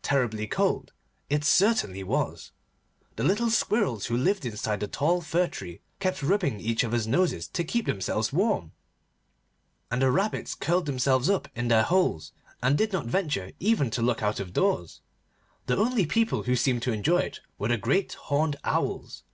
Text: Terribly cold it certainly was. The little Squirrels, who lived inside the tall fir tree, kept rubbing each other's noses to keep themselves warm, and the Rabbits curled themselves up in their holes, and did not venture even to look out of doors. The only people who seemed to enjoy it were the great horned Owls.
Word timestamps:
Terribly 0.00 0.46
cold 0.46 0.94
it 1.28 1.44
certainly 1.44 2.02
was. 2.02 2.52
The 3.16 3.24
little 3.24 3.50
Squirrels, 3.50 4.06
who 4.06 4.16
lived 4.16 4.46
inside 4.46 4.80
the 4.80 4.88
tall 4.88 5.20
fir 5.20 5.48
tree, 5.48 5.82
kept 5.98 6.22
rubbing 6.22 6.60
each 6.60 6.82
other's 6.82 7.06
noses 7.06 7.46
to 7.48 7.62
keep 7.62 7.84
themselves 7.84 8.32
warm, 8.32 8.72
and 9.90 10.00
the 10.00 10.10
Rabbits 10.10 10.54
curled 10.54 10.86
themselves 10.86 11.28
up 11.28 11.46
in 11.54 11.68
their 11.68 11.82
holes, 11.82 12.32
and 12.62 12.78
did 12.78 12.90
not 12.94 13.04
venture 13.04 13.52
even 13.60 13.90
to 13.90 14.00
look 14.00 14.22
out 14.22 14.40
of 14.40 14.54
doors. 14.54 15.02
The 15.66 15.76
only 15.76 16.06
people 16.06 16.44
who 16.44 16.56
seemed 16.56 16.80
to 16.84 16.92
enjoy 16.92 17.18
it 17.18 17.40
were 17.58 17.68
the 17.68 17.76
great 17.76 18.14
horned 18.14 18.56
Owls. 18.64 19.24